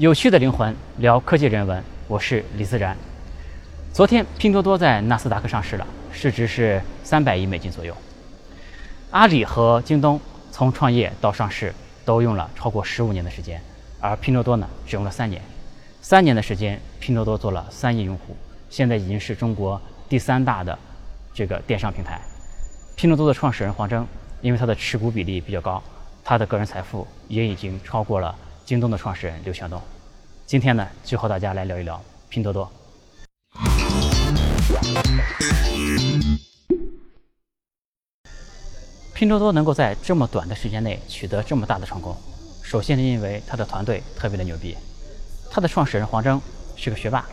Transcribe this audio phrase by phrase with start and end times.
[0.00, 2.96] 有趣的灵魂聊科技人文，我是李自然。
[3.92, 7.94] 昨天拼多多在纳斯达克上市了，市值是三百亿美金左右。
[9.10, 10.18] 阿里和京东
[10.50, 13.60] 从创业到上市都用了超过十五年的时间，
[14.00, 15.42] 而拼多多呢只用了三年。
[16.00, 18.34] 三年的时间，拼多多做了三亿用户，
[18.70, 19.78] 现在已经是中国
[20.08, 20.78] 第三大的
[21.34, 22.18] 这个电商平台。
[22.96, 24.06] 拼多多的创始人黄峥，
[24.40, 25.82] 因为他的持股比例比较高，
[26.24, 28.34] 他的个人财富也已经超过了
[28.70, 29.82] 京东的创始人刘强东。
[30.46, 32.70] 今天呢，就和大家来聊一聊拼多多。
[39.12, 42.16] 拼多多能够在这么短的时间内取得这么大的成功，
[42.62, 44.76] 首先是因为他的团队特别的牛逼。
[45.50, 46.40] 他的创始人黄峥
[46.76, 47.26] 是个学霸，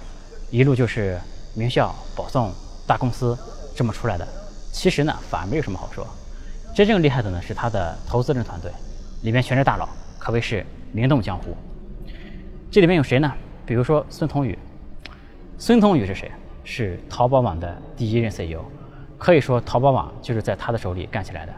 [0.49, 1.22] 一路就是
[1.54, 2.52] 名校、保送、
[2.88, 3.38] 大公司
[3.76, 4.27] 这么出来的。
[4.72, 6.04] 其实呢，反而没有什么好说。
[6.76, 8.72] 真正厉害的呢是他的投资人团队，
[9.22, 9.88] 里面全是大佬，
[10.27, 11.55] 可谓是名动江湖。
[12.70, 13.34] 这里面有谁呢？
[13.66, 14.59] 比如说孙彤宇。
[15.58, 16.30] 孙彤宇是谁？
[16.65, 18.60] 是淘宝网的第一任 CEO，
[19.18, 21.54] 可以说淘宝网就是在他的手里干起来的。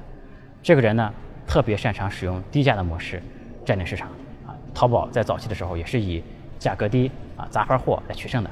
[0.61, 1.11] 这个人呢，
[1.47, 3.19] 特别擅长使用低价的模式
[3.65, 4.07] 占领市场
[4.45, 4.53] 啊。
[4.71, 6.23] 淘宝在早期的时候也是以
[6.59, 8.51] 价格低啊杂牌货来取胜的。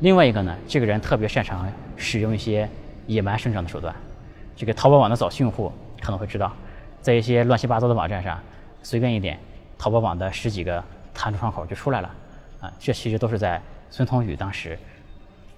[0.00, 2.66] 另外一个呢，这个人特别擅长使用一些
[3.06, 3.94] 野蛮生长的手段。
[4.54, 6.50] 这个淘宝网的早期用户可能会知道，
[7.02, 8.40] 在一些乱七八糟的网站上，
[8.88, 9.36] 随便一点，
[9.76, 12.14] 淘宝网的十几个弹出窗口就出来了
[12.60, 12.72] 啊。
[12.78, 14.78] 这其实都是在孙彤宇当时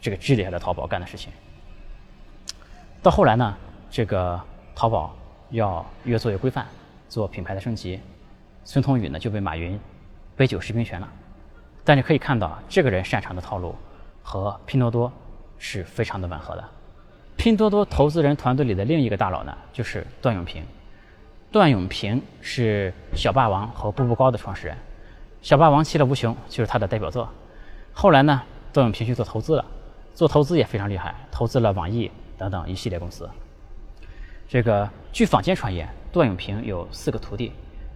[0.00, 1.30] 这个治理下的淘宝干的事情。
[3.02, 3.54] 到后来呢，
[3.90, 4.40] 这个
[4.74, 5.14] 淘宝。
[5.50, 6.66] 要越做越规范，
[7.08, 7.98] 做品牌的升级。
[8.64, 9.80] 孙彤宇呢就被马云
[10.36, 11.08] 杯酒释兵权了。
[11.86, 13.74] 但你可以看到，这个人擅长的套路
[14.22, 15.10] 和拼多多
[15.56, 16.62] 是非常的吻合的。
[17.38, 20.62] 拼多多投资人团队里的另一个大佬呢，就是段永平。
[21.50, 24.76] 段永平是小霸王和步步高的创始人，
[25.40, 27.26] 小霸王其乐无穷就是他的代表作。
[27.94, 29.64] 后来呢，段永平去做投资了，
[30.14, 33.28] 做投资也非常厉害，投资了网易等等一系列公司。
[34.46, 37.52] 这个据坊间传言，段永平有四个徒弟，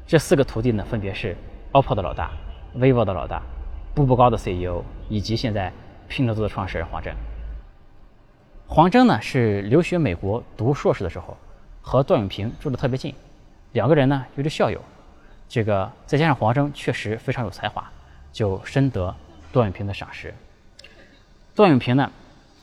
[0.07, 1.37] 这四个徒弟呢，分别是
[1.73, 2.31] OPPO 的老大、
[2.75, 3.43] vivo 的老大、
[3.95, 5.71] 步步高的 CEO 以及现在
[6.09, 7.15] 拼多多的创始人黄峥。
[8.67, 11.37] 黄峥呢是留学美国读硕士的时候，
[11.83, 13.15] 和段永平住的特别近，
[13.73, 14.81] 两个人呢又是校友。
[15.49, 17.91] 这个再加上黄峥确实非常有才华，
[18.33, 19.15] 就深得
[19.53, 20.33] 段永平的赏识。
[21.55, 22.11] 段永平呢，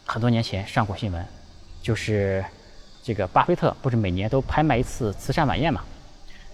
[0.05, 1.25] 很多年前上过新闻，
[1.81, 2.43] 就是。
[3.01, 5.83] 这个巴菲特不是每年都拍卖一次慈善晚宴嘛？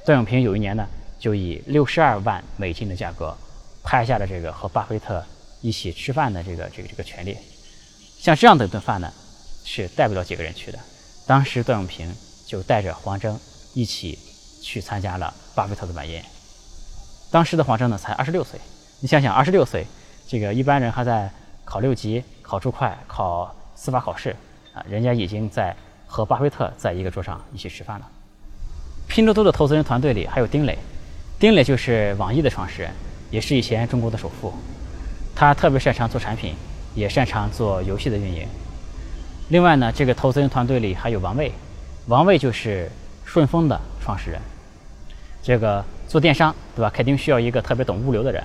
[0.05, 0.87] 段永平有一年呢，
[1.19, 3.35] 就以六十二万美金的价格
[3.83, 5.21] 拍下了这个和巴菲特
[5.59, 7.35] 一起吃饭的这个这个这个权利。
[8.19, 9.11] 像这样的一顿饭呢，
[9.65, 10.79] 是带不了几个人去的。
[11.25, 13.37] 当时段永平就带着黄峥
[13.73, 14.17] 一起
[14.65, 16.25] 去参加了巴菲特的晚宴。
[17.29, 18.59] 当时的黄峥呢才二十六岁，
[19.01, 19.85] 你想想二十六岁，
[20.27, 21.29] 这个一般人还在
[21.63, 24.35] 考六级、考注会、考司法考试
[24.73, 25.75] 啊，人家已经在。
[26.07, 28.07] 和巴菲特在一个桌上一起吃饭了。
[29.07, 30.77] 拼多多的投资人团队里还有丁磊，
[31.37, 32.91] 丁磊就是网易的创始人，
[33.31, 34.53] 也是以前中国的首富。
[35.35, 36.55] 他特别擅长做产品，
[36.93, 38.47] 也擅长做游戏的运营。
[39.49, 41.51] 另外呢，这个投资人团队里还有王卫，
[42.07, 42.89] 王卫就是
[43.25, 44.39] 顺丰的创始人。
[45.45, 48.43] 这个做电商对吧，肯定需要一个特别懂物流的人。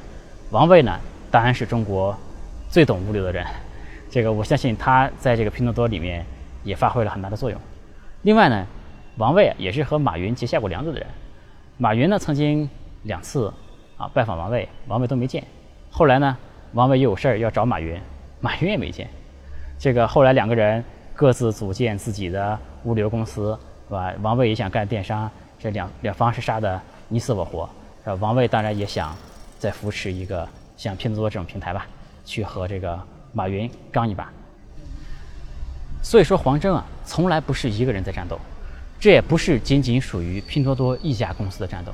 [0.51, 1.01] 王卫呢，
[1.31, 2.15] 当然是中国
[2.69, 3.43] 最懂物流的人。
[4.11, 6.23] 这个我相信他在这个拼多多里面。
[6.63, 7.59] 也发挥了很大的作用。
[8.21, 8.67] 另外呢，
[9.17, 11.09] 王卫也是和马云结下过梁子的人。
[11.79, 12.69] 马云呢曾经
[13.05, 13.51] 两次
[13.97, 15.43] 啊拜访王卫，王卫都没见。
[15.91, 16.37] 后来呢，
[16.75, 17.99] 王卫又有事儿要找马云，
[18.41, 19.09] 马云也没见。
[19.79, 20.85] 这个后来两个人
[21.15, 24.13] 各自组建自己的物流公司，是吧？
[24.21, 26.79] 王卫也想干电商，这两两方是杀的
[27.11, 27.69] 你死我活。
[28.05, 28.17] 呃？
[28.17, 29.15] 王卫当然也想
[29.59, 30.49] 再扶持一个
[30.79, 31.87] 像拼多多这种平台吧，
[32.25, 32.99] 去和这个
[33.35, 34.33] 马云刚一把。
[36.03, 38.39] 所以说，黄峥啊，从来不是一个人在战斗，
[38.99, 41.93] 这也不是仅仅属于拼多多一家公司的战斗。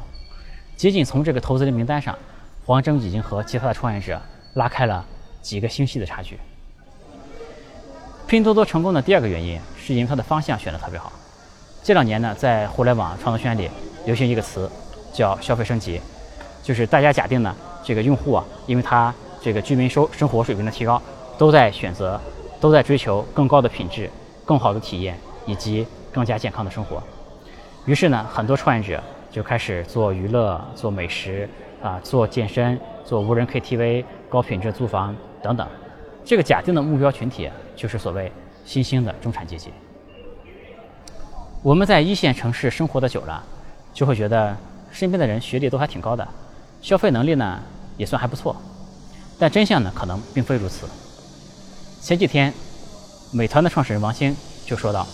[0.76, 2.16] 仅仅从这个投资人名单上，
[2.64, 4.22] 黄峥已经和其他的创业者
[4.54, 5.04] 拉开了
[5.42, 6.38] 几个星系的差距。
[8.28, 11.12] 拼多多成功的第二个原因，是因为它的方向选的特别好。
[11.82, 13.70] 这两年呢，在互联网创作圈里
[14.04, 14.70] 流行一个词，
[15.16, 16.00] 叫消费升级，
[16.62, 21.00] 就是大家假定呢，这个用户啊，因为他这个居民收生活水平的提高，
[21.38, 22.20] 都在选择。
[22.58, 24.10] 都在追求更高的品质、
[24.46, 25.14] 更好的体验
[25.44, 27.00] 以及更加健康的生活。
[27.84, 31.46] 于是呢，很多创业者就开始做娱乐、做美食
[31.82, 35.68] 啊、做健身、做无人 KTV、高品质租房等等。
[36.24, 38.32] 这个假定的目标群体就是所谓
[38.64, 39.70] 新兴的中产阶级。
[41.62, 43.44] 我们在一线城市生活的久了，
[43.92, 44.56] 就会觉得
[44.96, 46.26] 身边的人学历都还挺高的，
[46.80, 47.60] 消费能力呢
[47.98, 48.56] 也算还不错。
[49.38, 50.88] 但真相呢，可能并非如此。
[52.00, 52.54] 前几天，
[53.30, 54.34] 美团的创始人王兴
[54.64, 55.06] 就说到：“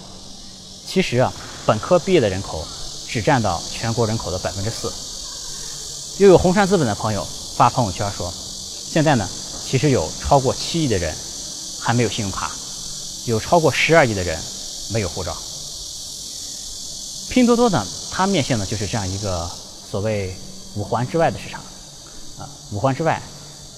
[0.86, 1.32] 其实啊，
[1.66, 2.64] 本科毕业的人口
[3.08, 4.92] 只占到全国人口的百分之四。”
[6.22, 7.26] 又有红杉资本的朋友
[7.56, 8.30] 发朋友圈说
[8.88, 9.28] ：“现在呢，
[9.64, 11.12] 其实有超过七亿的人
[11.80, 12.52] 还没有信用卡，
[13.24, 14.40] 有超过十二亿的人
[14.92, 15.36] 没有护照。”
[17.28, 19.50] 拼多多呢，它面向的就是这样一个
[19.92, 20.34] 所谓
[20.74, 23.20] 五环之外的市场，啊，五环之外，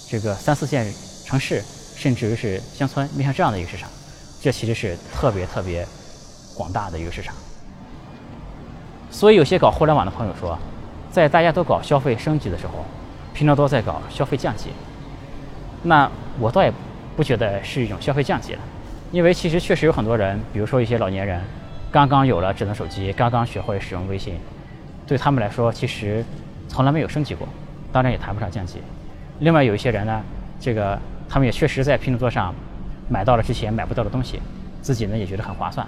[0.09, 0.87] 这个三四线
[1.27, 1.61] 城市，
[1.97, 3.91] 甚至于是乡村，面向这样的一个市场，
[4.41, 5.85] 这其实是特别特别
[6.55, 7.35] 广大的一个市场。
[9.11, 10.57] 所以有些搞互联网的朋友说，
[11.11, 12.85] 在大家都搞消费升级的时候，
[13.35, 14.67] 拼多多在搞消费降级。
[15.83, 16.09] 那
[16.39, 16.73] 我倒也
[17.17, 18.61] 不觉得是一种消费降级了，
[19.11, 21.43] 因为其实确实有很多人，比如说一些老年人。
[21.91, 24.39] 刚刚有了智能手机，刚刚学会使用微信，
[25.07, 26.25] 对他们来说其实
[26.69, 27.47] 从来没有升级过，
[27.93, 28.79] 当然也谈不上降级。
[29.41, 30.23] 另外有一些人呢，
[30.61, 30.99] 这个
[31.29, 32.55] 他们也确实在拼多多上
[33.09, 34.41] 买到了之前买不到的东西，
[34.83, 35.87] 自己呢也觉得很划算，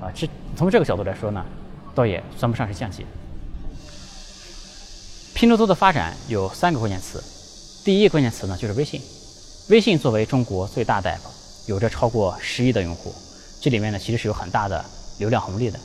[0.00, 1.44] 啊，这从这个角度来说呢，
[1.94, 3.04] 倒也算不上是降级。
[5.34, 7.22] 拼多多的发展有三个关键词，
[7.84, 9.00] 第一个关键词呢就是微信，
[9.68, 13.14] 微信作为中国最大的 app，有着超过十亿的用户，
[13.60, 14.84] 这里面呢其实是有很大的。
[15.18, 15.78] 流量红利的，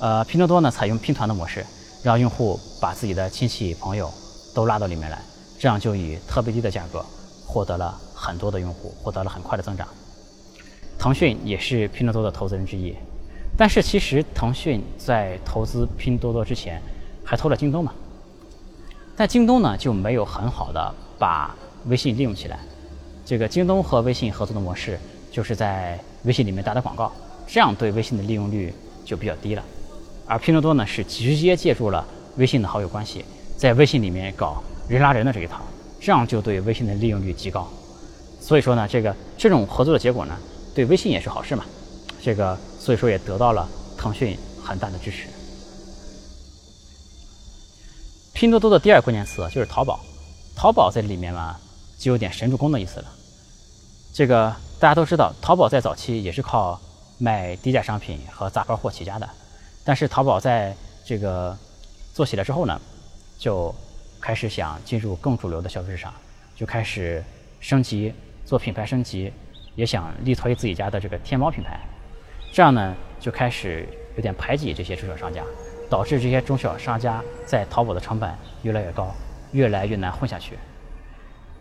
[0.00, 1.64] 呃，拼多多呢采用拼团的模式，
[2.02, 4.12] 让用户把自己的亲戚朋友
[4.54, 5.18] 都拉到里面来，
[5.58, 7.04] 这样就以特别低的价格
[7.46, 9.86] 获得了很多的用户，获得了很快的增长。
[10.98, 12.94] 腾讯也是拼多多的投资人之一，
[13.56, 16.80] 但是其实腾讯在投资拼多多之前
[17.24, 17.92] 还投了京东嘛，
[19.16, 21.54] 但京东呢就没有很好的把
[21.86, 22.58] 微信利用起来。
[23.24, 24.98] 这个京东和微信合作的模式
[25.30, 27.10] 就是在微信里面打打广告。
[27.46, 28.74] 这样对微信的利用率
[29.04, 29.62] 就比较低了，
[30.26, 32.06] 而拼多多呢是直接借助了
[32.36, 33.24] 微信的好友关系，
[33.56, 35.60] 在微信里面搞人拉人的这一套，
[36.00, 37.68] 这样就对微信的利用率极高。
[38.40, 40.36] 所以说呢，这个这种合作的结果呢，
[40.74, 41.64] 对微信也是好事嘛。
[42.22, 43.68] 这个所以说也得到了
[43.98, 45.28] 腾讯很大的支持。
[48.32, 50.00] 拼多多的第二关键词就是淘宝，
[50.56, 51.56] 淘宝在里面嘛，
[51.98, 53.06] 就有点神助攻的意思了。
[54.12, 56.80] 这个大家都知道，淘宝在早期也是靠。
[57.16, 59.30] 卖低价商品和杂牌货起家的，
[59.84, 61.56] 但是淘宝在这个
[62.12, 62.80] 做起来之后呢，
[63.38, 63.74] 就
[64.20, 66.12] 开始想进入更主流的消费市场，
[66.56, 67.22] 就开始
[67.60, 68.12] 升级
[68.44, 69.32] 做品牌升级，
[69.74, 71.78] 也想力推自己家的这个天猫品牌，
[72.50, 73.86] 这样呢就开始
[74.16, 75.42] 有点排挤这些中小商家，
[75.90, 79.14] 导致这些中小商家在淘宝的成本越来越高，
[79.52, 80.58] 越来越难混下去。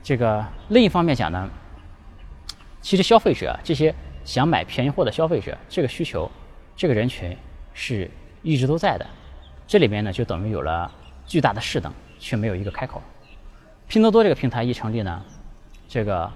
[0.02, 1.50] 这个另一方面讲呢，
[2.82, 3.94] 其实消费者这些。
[4.26, 6.32] 想买便宜货的消费者，这个需求，
[6.78, 7.36] 这个人群
[7.74, 8.10] 是
[8.42, 9.06] 一直都在的。
[9.68, 10.92] 这里面呢，就等于有了
[11.26, 13.02] 巨大的势能，却没有一个开口。
[13.88, 15.24] 拼多多这个平台一成立呢，
[15.88, 16.32] 这个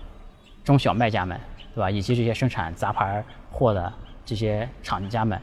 [0.63, 1.39] 中小卖家们，
[1.73, 1.89] 对吧？
[1.89, 3.91] 以及这些生产杂牌货的
[4.25, 5.39] 这些厂家们，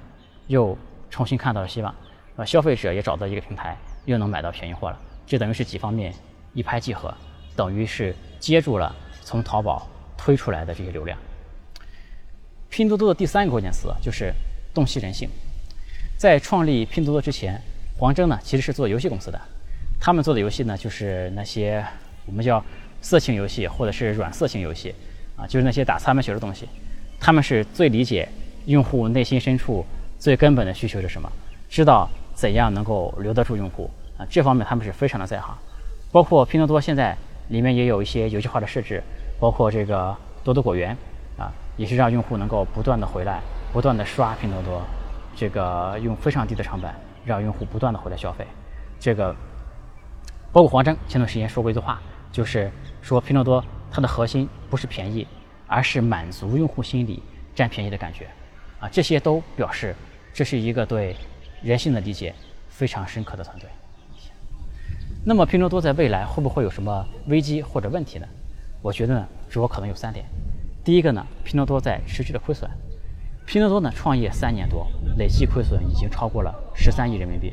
[0.47, 0.77] 又
[1.11, 1.95] 重新看到了希望。
[2.37, 3.77] 啊，消费者也找到一个平台，
[4.07, 4.99] 又能买到便宜货了。
[5.27, 6.13] 这等于是几方面
[6.53, 7.15] 一拍即合，
[7.55, 11.19] 等于是接住了从淘宝推出来的这些流量。
[12.69, 14.33] 拼多多的第三个关键词就是
[14.75, 15.29] 洞悉人性。
[16.25, 17.61] 在创立拼多多之前，
[17.99, 19.39] 黄峥呢其实是做游戏公司的，
[20.01, 21.85] 他们做的游戏呢就是那些
[22.25, 22.65] 我们叫
[23.03, 24.95] 色情游戏或者是软色情游戏，
[25.37, 26.67] 啊，就是那些打擦边球的东西。
[27.21, 28.27] 他们是最理解
[28.65, 29.85] 用户内心深处
[30.19, 31.31] 最根本的需求是什么，
[31.69, 35.55] 知道怎样能够留得住用户啊，这方面他们是非常的在行。
[36.11, 37.15] 包括拼多多现在
[37.49, 39.03] 里面也有一些游戏化的设置，
[39.39, 40.97] 包括这个多多果园。
[41.37, 43.43] 啊，也是让用户能够不断的回来，
[43.75, 44.81] 不断的刷拼多多，
[45.35, 46.93] 这个用非常低的成本
[47.25, 48.47] 让用户不断的回来消费。
[48.99, 49.35] 这个
[50.53, 52.01] 包括黄峥前段时间说过一句话，
[52.31, 52.71] 就是
[53.03, 55.27] 说拼多多它的核心不是便宜，
[55.67, 57.23] 而是满足用户心理
[57.55, 58.27] 占便宜的感觉。
[58.81, 59.95] 啊，这些都表示
[60.33, 61.17] 这是一个对
[61.63, 62.35] 人性的理解
[62.69, 63.69] 非常深刻的团队。
[65.27, 68.27] 那么拼多多在未来会不会有什么危机或者问题呢？
[68.83, 70.27] 我觉得呢，主要可能有三点。
[70.85, 72.71] 第一个呢，拼多多在持续的亏损。
[73.47, 74.87] 拼多多呢，创业三年多，
[75.17, 77.53] 累计亏损已经超过了十三亿人民币。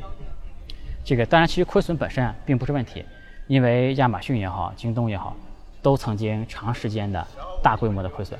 [1.04, 3.04] 这个当然，其实亏损本身啊，并不是问题，
[3.46, 5.36] 因为亚马逊也好，京东也好，
[5.82, 7.26] 都曾经长时间的
[7.62, 8.38] 大规模的亏损。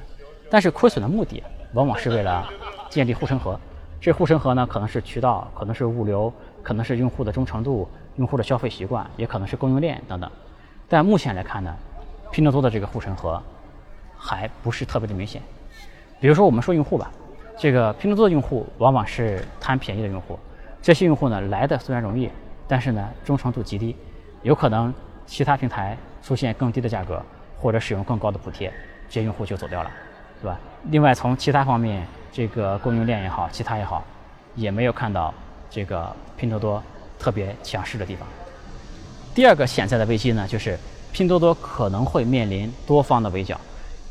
[0.51, 1.43] 但是亏损的目的，
[1.75, 2.49] 往往是为了
[2.89, 3.59] 建立护城河。
[4.01, 6.33] 这护城河呢，可能是渠道，可能是物流，
[6.63, 10.31] 可能是用户的忠诚度、用户的消费习惯，也可能是供应链等等。
[10.89, 11.75] 但目前来看呢，
[12.31, 13.41] 拼多多的这个护城河。
[14.25, 15.43] 还不是特别的明显，
[16.21, 17.11] 比如说我们说用户吧，
[17.63, 20.37] 这个拼多多的用户往往是贪便宜的用户，
[20.83, 22.29] 这些用户呢来的虽然容易，
[22.67, 23.95] 但是呢忠诚度极低，
[24.43, 24.93] 有可能
[25.27, 27.23] 其他平台出现更低的价格，
[27.61, 28.69] 或者使用更高的补贴，
[29.09, 29.91] 这些用户就走掉了，
[30.41, 30.59] 对吧？
[30.91, 34.03] 另外，从其他方面，这个供应链也好，其他也好，
[34.57, 35.33] 也没有看到
[35.71, 36.83] 这个拼多多
[37.17, 38.27] 特别强势的地方。
[39.37, 40.77] 第二个潜在的危机呢，就是
[41.13, 43.57] 拼多多可能会面临多方的围剿，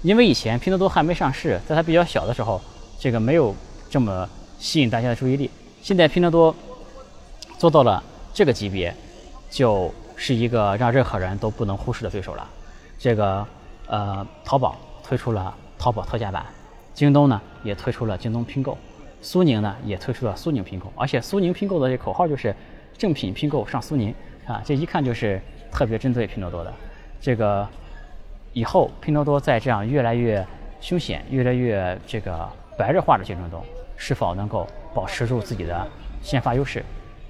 [0.04, 2.62] 因为以前拼多多还没上市，在它比较小的时候，
[3.02, 3.56] 这个没有
[3.90, 4.30] 这么
[4.60, 5.50] 吸引大家的注意力。
[5.82, 6.56] 现在拼多多
[7.58, 8.96] 做到了这个级别，
[9.50, 12.48] 就是一个让任何人都不能忽视的对手了。
[13.00, 13.44] 这个
[13.88, 16.46] 呃，淘宝推出了淘宝特价版，
[16.94, 18.78] 京东呢也推出了京东拼购，
[19.20, 22.56] 苏宁呢也推出了苏宁拼购，而且苏宁拼购的这口号就是
[22.96, 24.14] 正品拼购上苏宁
[24.46, 25.42] 啊，这一看就是
[25.72, 26.72] 特别针对拼多多的。
[27.20, 27.68] 这个
[28.54, 30.46] 以后拼多多在这样越来越
[30.80, 32.48] 凶险、越来越这个
[32.78, 33.64] 白热化的竞争中，
[33.98, 35.88] 是否能够保持住自己的
[36.22, 36.84] 先发优势，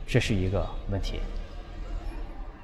[0.08, 1.20] 这是一个问题。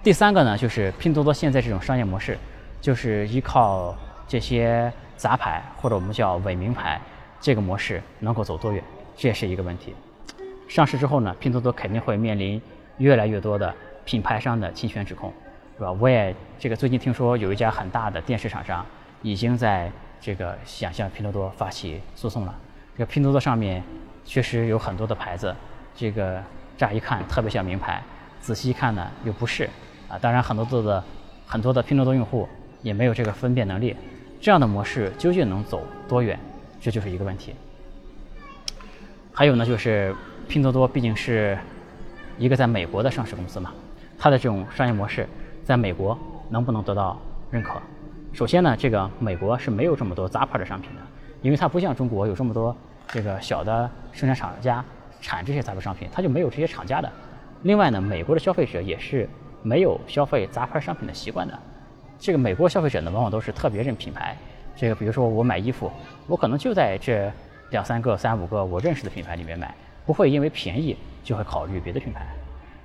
[0.04, 2.38] 第三个呢，就是拼多多现在这种商业模式，
[2.80, 3.96] 就是依靠
[4.28, 7.02] 这些杂牌或者我们叫伪名牌
[7.42, 8.82] 这个模式能够走多远，
[9.18, 9.94] 这也是一个问题。
[10.70, 12.62] 上市之后呢，拼多多肯定会面临
[12.98, 13.74] 越来越多的
[14.06, 15.34] 品牌商的侵权指控，
[15.78, 15.92] 是吧？
[15.94, 18.86] 我也这个最近听说有一家很大的电视厂商
[19.22, 19.92] 已经在
[20.22, 22.56] 这个想向拼多多发起诉讼了。
[22.98, 23.84] 这个拼多多上面
[24.26, 25.56] 确实有很多的牌子，
[25.96, 26.42] 这个
[26.76, 28.02] 乍一看特别像名牌，
[28.42, 29.70] 仔细一看呢又不是。
[30.10, 31.04] 啊，当然很多多的
[31.46, 32.50] 很多的拼多多用户
[32.82, 33.96] 也没有这个分辨能力，
[34.42, 36.40] 这样的模式究竟能走多远，
[36.82, 37.54] 这就是一个问题。
[39.32, 40.16] 还有呢，就是
[40.48, 41.56] 拼多多毕竟是
[42.40, 43.72] 一个在美国的上市公司嘛，
[44.18, 45.30] 它的这种商业模式
[45.64, 46.18] 在美国
[46.50, 47.16] 能不能得到
[47.52, 47.80] 认可？
[48.34, 51.02] 首先呢，这个美国是没有这么多杂牌的商品的，
[51.44, 52.76] 因为它不像中国有这么多
[53.08, 54.84] 这个小的生产厂家
[55.22, 57.12] 产这些杂牌商品，它就没有这些厂家的。
[57.64, 59.28] 另外呢，美国的消费者也是。
[59.64, 61.60] 没有消费杂牌商品的习惯的，
[62.20, 64.38] 这个美国消费者呢，往往都是特别认品牌。
[64.78, 65.92] 这个比如说我买衣服，
[66.28, 67.30] 我可能就在这
[67.72, 69.74] 两三个、三五个我认识的品牌里面买，
[70.06, 72.26] 不会因为便宜就会考虑别的品牌。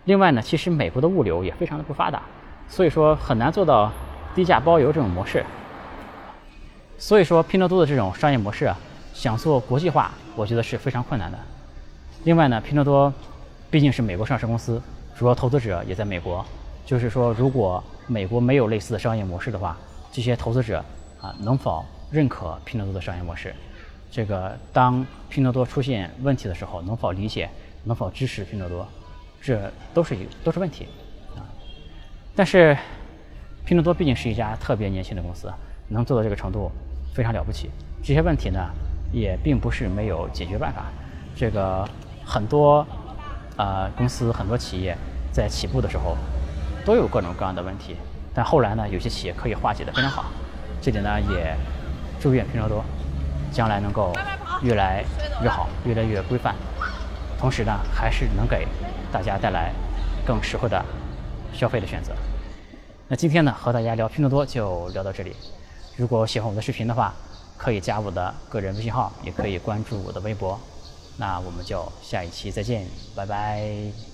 [0.07, 2.23] 另外呢，其实美国的物流也非常的不发达，
[2.67, 3.93] 所以说很难做到
[4.35, 5.45] 低价包邮这种模式。
[6.99, 8.76] 所以说拼多多的这种商业模式啊，
[9.12, 11.38] 想做国际化，我觉得是非常困难的。
[12.25, 13.12] 另外呢，拼多多
[13.71, 14.81] 毕竟是美国上市公司，
[15.16, 16.45] 主要投资者也在美国。
[16.85, 19.76] 就是说，如果美国没有类似的商业模式的话，
[20.11, 20.85] 这些投资者
[21.21, 23.54] 啊，能否认可拼多多的商业模式？
[24.11, 27.49] 这个当拼多多出现问题的时候，能否理解、
[27.85, 28.87] 能否支持拼多多？
[29.40, 30.87] 这都是都是问题
[31.37, 31.47] 啊。
[32.35, 32.76] 但是，
[33.64, 35.50] 拼多多毕竟是一家特别年轻的公司，
[35.88, 36.71] 能做到这个程度
[37.14, 37.71] 非常了不起。
[38.02, 38.69] 这些问题呢，
[39.12, 40.87] 也并不是没有解决办法。
[41.37, 41.88] 这个
[42.25, 42.87] 很多
[43.57, 44.97] 啊公司、很多企业
[45.31, 46.16] 在起步的时候。
[46.85, 47.95] 都有各种各样的问题，
[48.35, 50.25] 但后来呢，有些企业可以化解的非常好。
[50.81, 51.57] 这里呢，也
[52.19, 52.85] 祝愿拼多多
[53.52, 54.12] 将来能够
[54.62, 55.04] 越来
[55.40, 56.57] 越好，越来越规范，
[57.38, 58.66] 同时呢，还是能给
[59.12, 59.73] 大家带来
[60.26, 60.85] 更实惠的
[61.52, 62.12] 消费的选择。
[63.07, 65.37] 那今天呢，和大家聊拼多多就聊到这里。
[65.97, 67.14] 如果喜欢我的视频的话，
[67.62, 70.59] 可以加我的个人微信号，也可以关注我的微博。
[71.16, 74.12] 那我们就下一期再见，拜拜。